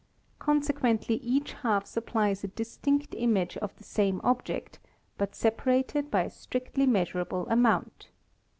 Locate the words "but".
5.19-5.35